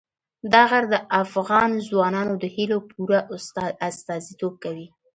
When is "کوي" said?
4.63-4.87